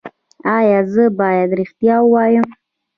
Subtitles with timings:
[0.57, 2.45] ایا زه باید ریښتیا ووایم؟